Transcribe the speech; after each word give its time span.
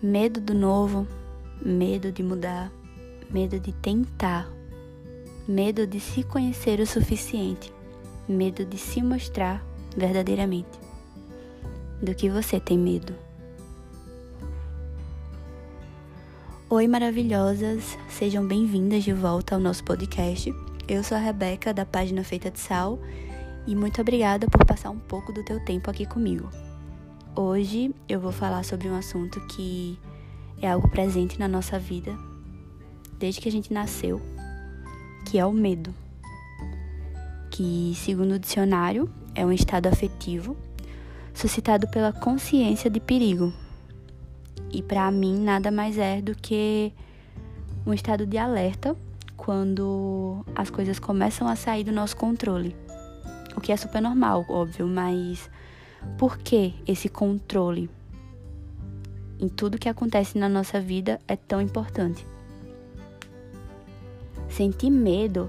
Medo 0.00 0.40
do 0.40 0.54
novo, 0.54 1.08
medo 1.60 2.12
de 2.12 2.22
mudar, 2.22 2.70
medo 3.28 3.58
de 3.58 3.72
tentar, 3.72 4.48
medo 5.48 5.88
de 5.88 5.98
se 5.98 6.22
conhecer 6.22 6.78
o 6.78 6.86
suficiente, 6.86 7.72
medo 8.28 8.64
de 8.64 8.78
se 8.78 9.02
mostrar 9.02 9.60
verdadeiramente. 9.96 10.78
Do 12.00 12.14
que 12.14 12.30
você 12.30 12.60
tem 12.60 12.78
medo? 12.78 13.12
Oi, 16.70 16.86
maravilhosas! 16.86 17.98
Sejam 18.08 18.46
bem-vindas 18.46 19.02
de 19.02 19.12
volta 19.12 19.56
ao 19.56 19.60
nosso 19.60 19.82
podcast. 19.82 20.54
Eu 20.86 21.02
sou 21.02 21.16
a 21.16 21.20
Rebeca, 21.20 21.74
da 21.74 21.84
página 21.84 22.22
Feita 22.22 22.52
de 22.52 22.60
Sal, 22.60 23.00
e 23.66 23.74
muito 23.74 24.00
obrigada 24.00 24.46
por 24.46 24.64
passar 24.64 24.90
um 24.90 24.98
pouco 25.00 25.32
do 25.32 25.44
teu 25.44 25.58
tempo 25.64 25.90
aqui 25.90 26.06
comigo. 26.06 26.67
Hoje 27.40 27.94
eu 28.08 28.18
vou 28.18 28.32
falar 28.32 28.64
sobre 28.64 28.88
um 28.88 28.96
assunto 28.96 29.40
que 29.46 29.96
é 30.60 30.68
algo 30.68 30.88
presente 30.88 31.38
na 31.38 31.46
nossa 31.46 31.78
vida 31.78 32.18
desde 33.16 33.40
que 33.40 33.48
a 33.48 33.52
gente 33.52 33.72
nasceu, 33.72 34.20
que 35.24 35.38
é 35.38 35.46
o 35.46 35.52
medo. 35.52 35.94
Que, 37.48 37.92
segundo 37.94 38.32
o 38.32 38.38
dicionário, 38.40 39.08
é 39.36 39.46
um 39.46 39.52
estado 39.52 39.86
afetivo 39.86 40.56
suscitado 41.32 41.86
pela 41.86 42.12
consciência 42.12 42.90
de 42.90 42.98
perigo. 42.98 43.52
E 44.72 44.82
para 44.82 45.08
mim 45.08 45.38
nada 45.38 45.70
mais 45.70 45.96
é 45.96 46.20
do 46.20 46.34
que 46.34 46.92
um 47.86 47.94
estado 47.94 48.26
de 48.26 48.36
alerta 48.36 48.96
quando 49.36 50.44
as 50.56 50.70
coisas 50.70 50.98
começam 50.98 51.46
a 51.46 51.54
sair 51.54 51.84
do 51.84 51.92
nosso 51.92 52.16
controle. 52.16 52.74
O 53.54 53.60
que 53.60 53.70
é 53.70 53.76
super 53.76 54.02
normal, 54.02 54.44
óbvio, 54.48 54.88
mas 54.88 55.48
por 56.16 56.38
que 56.38 56.74
esse 56.86 57.08
controle 57.08 57.88
em 59.40 59.48
tudo 59.48 59.78
que 59.78 59.88
acontece 59.88 60.38
na 60.38 60.48
nossa 60.48 60.80
vida 60.80 61.20
é 61.28 61.36
tão 61.36 61.60
importante? 61.60 62.26
Sentir 64.48 64.90
medo 64.90 65.48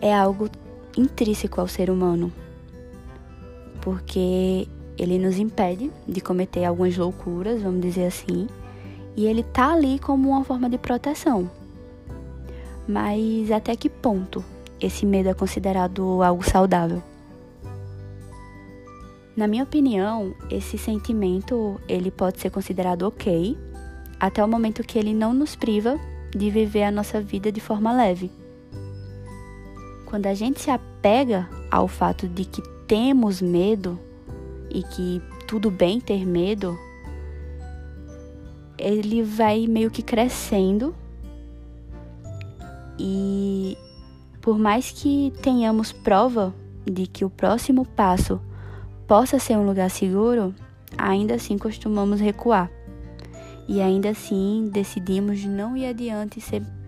é 0.00 0.14
algo 0.14 0.48
intrínseco 0.96 1.60
ao 1.60 1.68
ser 1.68 1.90
humano, 1.90 2.32
porque 3.80 4.68
ele 4.98 5.18
nos 5.18 5.38
impede 5.38 5.90
de 6.06 6.20
cometer 6.20 6.64
algumas 6.64 6.96
loucuras, 6.96 7.62
vamos 7.62 7.80
dizer 7.80 8.06
assim, 8.06 8.46
e 9.16 9.26
ele 9.26 9.42
tá 9.42 9.72
ali 9.72 9.98
como 9.98 10.30
uma 10.30 10.44
forma 10.44 10.68
de 10.68 10.78
proteção. 10.78 11.50
Mas 12.86 13.50
até 13.50 13.74
que 13.76 13.88
ponto 13.88 14.44
esse 14.80 15.06
medo 15.06 15.28
é 15.28 15.34
considerado 15.34 16.22
algo 16.22 16.42
saudável? 16.42 17.02
Na 19.36 19.48
minha 19.48 19.64
opinião, 19.64 20.34
esse 20.48 20.78
sentimento 20.78 21.80
ele 21.88 22.10
pode 22.10 22.40
ser 22.40 22.50
considerado 22.50 23.02
ok 23.02 23.58
até 24.20 24.44
o 24.44 24.48
momento 24.48 24.84
que 24.84 24.96
ele 24.96 25.12
não 25.12 25.34
nos 25.34 25.56
priva 25.56 25.98
de 26.30 26.50
viver 26.50 26.84
a 26.84 26.90
nossa 26.90 27.20
vida 27.20 27.50
de 27.50 27.60
forma 27.60 27.92
leve. 27.92 28.30
Quando 30.06 30.26
a 30.26 30.34
gente 30.34 30.60
se 30.60 30.70
apega 30.70 31.48
ao 31.70 31.88
fato 31.88 32.28
de 32.28 32.44
que 32.44 32.62
temos 32.86 33.42
medo 33.42 33.98
e 34.70 34.82
que 34.84 35.20
tudo 35.48 35.68
bem 35.68 36.00
ter 36.00 36.24
medo, 36.24 36.78
ele 38.78 39.22
vai 39.22 39.66
meio 39.66 39.90
que 39.90 40.02
crescendo 40.02 40.94
e 42.98 43.76
por 44.40 44.58
mais 44.58 44.92
que 44.92 45.32
tenhamos 45.42 45.90
prova 45.90 46.54
de 46.84 47.06
que 47.06 47.24
o 47.24 47.30
próximo 47.30 47.84
passo 47.84 48.40
possa 49.06 49.38
ser 49.38 49.56
um 49.56 49.66
lugar 49.66 49.90
seguro, 49.90 50.54
ainda 50.96 51.34
assim 51.34 51.58
costumamos 51.58 52.20
recuar. 52.20 52.70
E 53.66 53.80
ainda 53.80 54.10
assim 54.10 54.68
decidimos 54.72 55.44
não 55.44 55.76
ir 55.76 55.86
adiante 55.86 56.40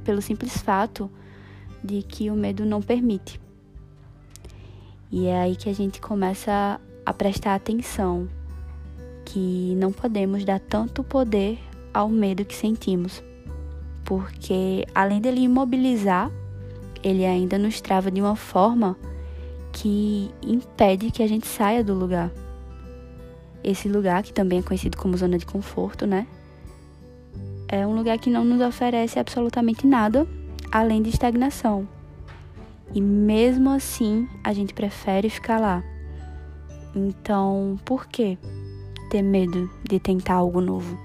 pelo 0.05 0.21
simples 0.21 0.57
fato 0.59 1.11
de 1.83 2.03
que 2.03 2.31
o 2.31 2.35
medo 2.35 2.65
não 2.65 2.83
permite. 2.83 3.41
E 5.11 5.27
é 5.27 5.41
aí 5.41 5.57
que 5.57 5.69
a 5.69 5.75
gente 5.75 6.01
começa 6.01 6.81
a 7.05 7.13
prestar 7.13 7.55
atenção 7.55 8.29
que 9.25 9.75
não 9.77 9.93
podemos 9.93 10.45
dar 10.45 10.61
tanto 10.61 11.03
poder 11.03 11.59
ao 11.93 12.09
medo 12.09 12.45
que 12.45 12.55
sentimos, 12.55 13.23
porque 14.05 14.87
além 14.95 15.21
dele 15.21 15.41
imobilizar, 15.41 16.31
ele 17.03 17.25
ainda 17.25 17.59
nos 17.59 17.81
trava 17.81 18.11
de 18.11 18.21
uma 18.21 18.37
forma 18.37 18.97
que 19.77 20.31
impede 20.43 21.11
que 21.11 21.23
a 21.23 21.27
gente 21.27 21.47
saia 21.47 21.85
do 21.85 21.93
lugar. 21.93 22.33
Esse 23.63 23.91
lugar, 23.91 24.23
que 24.23 24.33
também 24.33 24.61
é 24.61 24.63
conhecido 24.63 24.97
como 24.97 25.17
zona 25.19 25.37
de 25.37 25.45
conforto, 25.45 26.07
né? 26.07 26.27
É 27.69 27.87
um 27.87 27.95
lugar 27.95 28.17
que 28.19 28.31
não 28.31 28.43
nos 28.43 28.63
oferece 28.63 29.19
absolutamente 29.19 29.87
nada 29.87 30.27
além 30.73 31.03
de 31.03 31.11
estagnação. 31.11 31.87
E 32.95 33.03
mesmo 33.03 33.69
assim, 33.69 34.27
a 34.43 34.55
gente 34.55 34.73
prefere 34.73 35.29
ficar 35.29 35.61
lá. 35.61 35.85
Então, 36.95 37.79
por 37.85 38.07
que 38.07 38.39
ter 39.11 39.21
medo 39.21 39.71
de 39.85 40.01
tentar 40.01 40.37
algo 40.37 40.63
novo? 40.63 40.99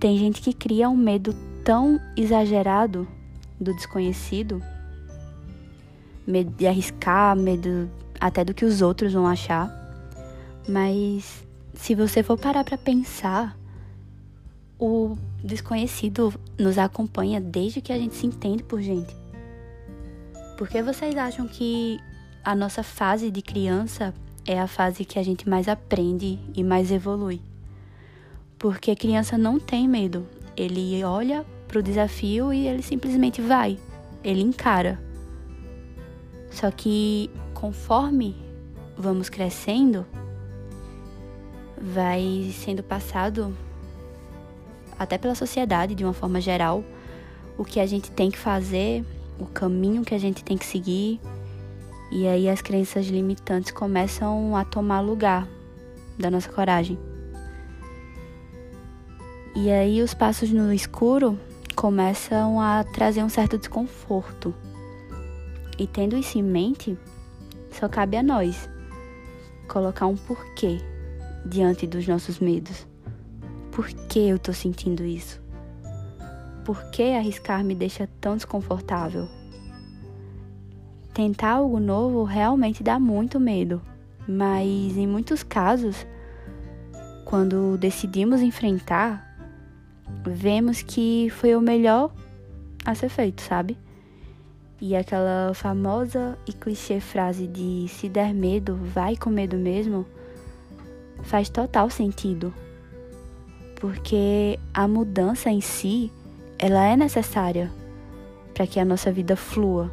Tem 0.00 0.18
gente 0.18 0.40
que 0.40 0.52
cria 0.52 0.88
um 0.88 0.96
medo 0.96 1.32
tão 1.64 2.00
exagerado 2.16 3.06
do 3.60 3.72
desconhecido 3.72 4.60
medo 6.26 6.50
de 6.50 6.66
arriscar, 6.66 7.36
medo 7.36 7.90
até 8.20 8.44
do 8.44 8.54
que 8.54 8.64
os 8.64 8.82
outros 8.82 9.12
vão 9.12 9.26
achar. 9.26 9.70
Mas 10.68 11.46
se 11.74 11.94
você 11.94 12.22
for 12.22 12.36
parar 12.36 12.64
para 12.64 12.76
pensar, 12.76 13.56
o 14.78 15.16
desconhecido 15.42 16.34
nos 16.58 16.78
acompanha 16.78 17.40
desde 17.40 17.80
que 17.80 17.92
a 17.92 17.98
gente 17.98 18.14
se 18.14 18.26
entende 18.26 18.62
por 18.62 18.80
gente. 18.80 19.14
Por 20.56 20.68
que 20.68 20.82
vocês 20.82 21.16
acham 21.16 21.46
que 21.46 22.00
a 22.42 22.54
nossa 22.54 22.82
fase 22.82 23.30
de 23.30 23.42
criança 23.42 24.14
é 24.46 24.58
a 24.58 24.66
fase 24.66 25.04
que 25.04 25.18
a 25.18 25.22
gente 25.22 25.48
mais 25.48 25.68
aprende 25.68 26.38
e 26.54 26.64
mais 26.64 26.90
evolui? 26.90 27.40
Porque 28.58 28.90
a 28.90 28.96
criança 28.96 29.36
não 29.36 29.60
tem 29.60 29.86
medo. 29.86 30.26
Ele 30.56 31.04
olha 31.04 31.44
para 31.68 31.78
o 31.78 31.82
desafio 31.82 32.52
e 32.52 32.66
ele 32.66 32.82
simplesmente 32.82 33.42
vai. 33.42 33.78
Ele 34.24 34.40
encara. 34.40 35.05
Só 36.56 36.70
que 36.70 37.30
conforme 37.52 38.34
vamos 38.96 39.28
crescendo, 39.28 40.06
vai 41.76 42.50
sendo 42.54 42.82
passado 42.82 43.54
até 44.98 45.18
pela 45.18 45.34
sociedade 45.34 45.94
de 45.94 46.02
uma 46.02 46.14
forma 46.14 46.40
geral 46.40 46.82
o 47.58 47.64
que 47.64 47.78
a 47.78 47.84
gente 47.84 48.10
tem 48.10 48.30
que 48.30 48.38
fazer, 48.38 49.04
o 49.38 49.44
caminho 49.44 50.02
que 50.02 50.14
a 50.14 50.18
gente 50.18 50.42
tem 50.42 50.56
que 50.56 50.64
seguir. 50.64 51.20
E 52.10 52.26
aí 52.26 52.48
as 52.48 52.62
crenças 52.62 53.04
limitantes 53.04 53.70
começam 53.70 54.56
a 54.56 54.64
tomar 54.64 55.00
lugar 55.00 55.46
da 56.18 56.30
nossa 56.30 56.50
coragem. 56.50 56.98
E 59.54 59.70
aí 59.70 60.00
os 60.00 60.14
passos 60.14 60.50
no 60.50 60.72
escuro 60.72 61.38
começam 61.74 62.58
a 62.58 62.82
trazer 62.82 63.22
um 63.22 63.28
certo 63.28 63.58
desconforto. 63.58 64.54
E 65.78 65.86
tendo 65.86 66.16
isso 66.16 66.38
em 66.38 66.42
mente, 66.42 66.96
só 67.70 67.88
cabe 67.88 68.16
a 68.16 68.22
nós 68.22 68.68
colocar 69.68 70.06
um 70.06 70.16
porquê 70.16 70.78
diante 71.44 71.86
dos 71.86 72.06
nossos 72.06 72.38
medos. 72.38 72.86
Por 73.70 73.86
que 73.86 74.20
eu 74.20 74.38
tô 74.38 74.52
sentindo 74.52 75.04
isso? 75.04 75.40
Por 76.64 76.90
que 76.90 77.12
arriscar 77.12 77.62
me 77.62 77.74
deixa 77.74 78.08
tão 78.20 78.36
desconfortável? 78.36 79.28
Tentar 81.12 81.52
algo 81.52 81.78
novo 81.78 82.24
realmente 82.24 82.82
dá 82.82 82.98
muito 82.98 83.38
medo, 83.38 83.80
mas 84.26 84.96
em 84.96 85.06
muitos 85.06 85.42
casos, 85.42 86.06
quando 87.24 87.78
decidimos 87.78 88.40
enfrentar, 88.40 89.24
vemos 90.26 90.82
que 90.82 91.28
foi 91.30 91.54
o 91.54 91.60
melhor 91.60 92.12
a 92.84 92.94
ser 92.94 93.08
feito, 93.08 93.42
sabe? 93.42 93.78
E 94.78 94.94
aquela 94.94 95.54
famosa 95.54 96.36
e 96.46 96.52
clichê 96.52 97.00
frase 97.00 97.46
de 97.46 97.86
se 97.88 98.10
der 98.10 98.34
medo, 98.34 98.76
vai 98.76 99.16
com 99.16 99.30
medo 99.30 99.56
mesmo, 99.56 100.04
faz 101.22 101.48
total 101.48 101.88
sentido. 101.88 102.52
Porque 103.80 104.58
a 104.74 104.86
mudança 104.86 105.48
em 105.48 105.62
si, 105.62 106.12
ela 106.58 106.84
é 106.84 106.94
necessária 106.94 107.72
para 108.52 108.66
que 108.66 108.78
a 108.78 108.84
nossa 108.84 109.10
vida 109.10 109.34
flua. 109.34 109.90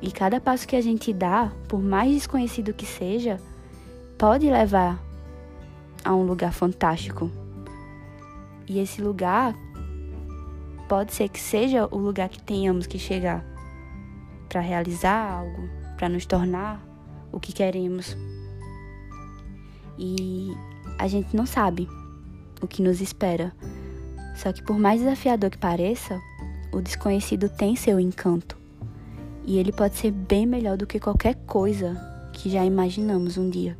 E 0.00 0.10
cada 0.10 0.40
passo 0.40 0.66
que 0.66 0.76
a 0.76 0.80
gente 0.80 1.12
dá, 1.12 1.52
por 1.68 1.80
mais 1.82 2.12
desconhecido 2.12 2.72
que 2.72 2.86
seja, 2.86 3.38
pode 4.16 4.50
levar 4.50 4.98
a 6.02 6.14
um 6.14 6.22
lugar 6.22 6.52
fantástico. 6.52 7.30
E 8.66 8.78
esse 8.78 9.02
lugar 9.02 9.54
pode 10.88 11.12
ser 11.12 11.28
que 11.28 11.38
seja 11.38 11.86
o 11.90 11.98
lugar 11.98 12.30
que 12.30 12.42
tenhamos 12.42 12.86
que 12.86 12.98
chegar 12.98 13.51
para 14.52 14.60
realizar 14.60 15.32
algo, 15.32 15.66
para 15.96 16.10
nos 16.10 16.26
tornar 16.26 16.78
o 17.32 17.40
que 17.40 17.54
queremos. 17.54 18.14
E 19.98 20.52
a 20.98 21.08
gente 21.08 21.34
não 21.34 21.46
sabe 21.46 21.88
o 22.60 22.68
que 22.68 22.82
nos 22.82 23.00
espera. 23.00 23.50
Só 24.36 24.52
que 24.52 24.62
por 24.62 24.78
mais 24.78 25.00
desafiador 25.00 25.48
que 25.48 25.56
pareça, 25.56 26.20
o 26.70 26.82
desconhecido 26.82 27.48
tem 27.48 27.74
seu 27.74 27.98
encanto. 27.98 28.58
E 29.46 29.58
ele 29.58 29.72
pode 29.72 29.96
ser 29.96 30.10
bem 30.10 30.44
melhor 30.44 30.76
do 30.76 30.86
que 30.86 31.00
qualquer 31.00 31.34
coisa 31.46 31.98
que 32.34 32.50
já 32.50 32.62
imaginamos 32.62 33.38
um 33.38 33.48
dia. 33.48 33.78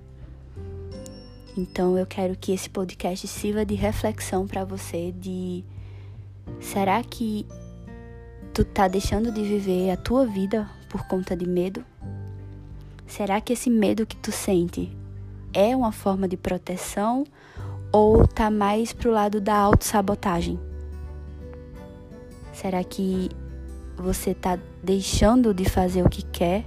Então 1.55 1.99
eu 1.99 2.07
quero 2.07 2.35
que 2.35 2.51
esse 2.51 2.71
podcast 2.71 3.29
sirva 3.29 3.63
de 3.63 3.75
reflexão 3.75 4.47
para 4.47 4.65
você 4.65 5.13
de 5.13 5.63
será 6.61 7.03
que 7.05 7.47
tu 8.53 8.65
tá 8.65 8.87
deixando 8.87 9.33
de 9.33 9.43
viver 9.43 9.91
a 9.91 9.97
tua 9.97 10.27
vida 10.27 10.69
por 10.91 11.07
conta 11.07 11.35
de 11.35 11.49
medo? 11.49 11.83
Será 13.07 13.41
que 13.41 13.55
esse 13.55 13.71
medo 13.71 14.07
que 14.07 14.17
tu 14.17 14.31
sente 14.31 14.95
é 15.55 15.75
uma 15.75 15.91
forma 15.91 16.29
de 16.29 16.37
proteção 16.37 17.25
ou 17.91 18.27
tá 18.27 18.51
mais 18.51 18.93
pro 18.93 19.11
lado 19.11 19.41
da 19.41 19.57
autossabotagem? 19.57 20.61
Será 22.53 22.85
que 22.85 23.31
você 23.97 24.35
tá 24.35 24.59
deixando 24.83 25.55
de 25.55 25.65
fazer 25.65 26.05
o 26.05 26.11
que 26.11 26.23
quer 26.23 26.65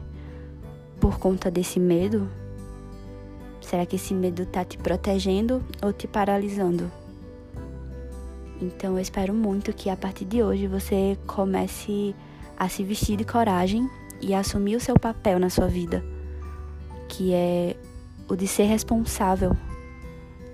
por 0.99 1.19
conta 1.19 1.51
desse 1.51 1.79
medo? 1.79 2.27
Será 3.61 3.85
que 3.85 3.95
esse 3.95 4.13
medo 4.13 4.45
tá 4.45 4.65
te 4.65 4.77
protegendo 4.77 5.63
ou 5.83 5.93
te 5.93 6.07
paralisando? 6.07 6.91
Então 8.61 8.93
eu 8.93 8.99
espero 8.99 9.33
muito 9.33 9.73
que 9.73 9.89
a 9.89 9.97
partir 9.97 10.25
de 10.25 10.41
hoje 10.41 10.67
você 10.67 11.17
comece 11.27 12.15
a 12.57 12.69
se 12.69 12.83
vestir 12.83 13.17
de 13.17 13.25
coragem 13.25 13.89
e 14.21 14.33
a 14.33 14.39
assumir 14.39 14.75
o 14.75 14.79
seu 14.79 14.97
papel 14.97 15.39
na 15.39 15.49
sua 15.49 15.67
vida, 15.67 16.03
que 17.09 17.33
é 17.33 17.75
o 18.29 18.35
de 18.35 18.47
ser 18.47 18.63
responsável 18.63 19.55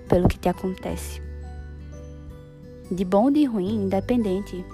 pelo 0.08 0.28
que 0.28 0.38
te 0.38 0.48
acontece. 0.48 1.22
De 2.90 3.04
bom 3.04 3.24
ou 3.24 3.30
de 3.30 3.44
ruim, 3.44 3.84
independente, 3.84 4.64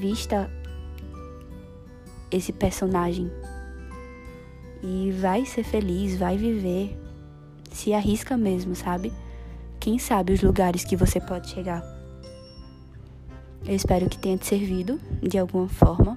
vista 0.00 0.50
esse 2.30 2.52
personagem 2.52 3.30
e 4.82 5.12
vai 5.20 5.44
ser 5.44 5.64
feliz, 5.64 6.16
vai 6.16 6.36
viver. 6.36 6.96
Se 7.70 7.92
arrisca 7.92 8.36
mesmo, 8.36 8.74
sabe? 8.74 9.12
Quem 9.88 9.98
sabe 9.98 10.34
os 10.34 10.42
lugares 10.42 10.84
que 10.84 10.94
você 10.94 11.18
pode 11.18 11.48
chegar. 11.48 11.82
Eu 13.64 13.74
espero 13.74 14.06
que 14.06 14.18
tenha 14.18 14.36
te 14.36 14.44
servido 14.44 15.00
de 15.22 15.38
alguma 15.38 15.66
forma. 15.66 16.14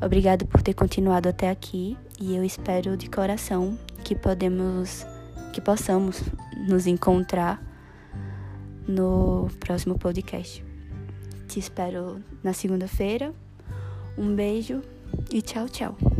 Obrigado 0.00 0.46
por 0.46 0.62
ter 0.62 0.74
continuado 0.74 1.28
até 1.28 1.50
aqui 1.50 1.98
e 2.20 2.36
eu 2.36 2.44
espero 2.44 2.96
de 2.96 3.10
coração 3.10 3.76
que 4.04 4.14
podemos 4.14 5.04
que 5.52 5.60
possamos 5.60 6.22
nos 6.68 6.86
encontrar 6.86 7.60
no 8.86 9.48
próximo 9.58 9.98
podcast. 9.98 10.64
Te 11.48 11.58
espero 11.58 12.22
na 12.44 12.52
segunda-feira. 12.52 13.34
Um 14.16 14.36
beijo 14.36 14.82
e 15.32 15.42
tchau, 15.42 15.68
tchau. 15.68 16.13